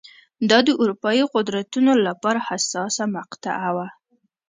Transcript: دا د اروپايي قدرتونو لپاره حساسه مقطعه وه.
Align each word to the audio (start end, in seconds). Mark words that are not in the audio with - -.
دا 0.49 0.57
د 0.67 0.69
اروپايي 0.81 1.23
قدرتونو 1.35 1.91
لپاره 2.07 2.39
حساسه 2.49 3.03
مقطعه 3.17 3.69
وه. 3.75 3.87